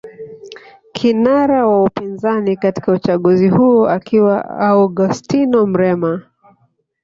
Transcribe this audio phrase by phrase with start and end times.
[0.93, 6.21] Kinara wa upinzani katika uchaguzi huo akiwa Augustino Mrema